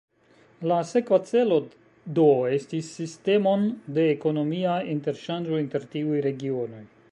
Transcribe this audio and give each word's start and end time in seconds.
La 0.69 0.77
sekva 0.91 1.19
celo 1.31 1.59
do 2.19 2.25
estis 2.55 2.89
sistemon 3.01 3.69
de 3.99 4.09
ekonomia 4.15 4.81
interŝanĝo 4.97 5.63
inter 5.67 5.89
tiuj 5.93 6.27
regionoj. 6.31 6.85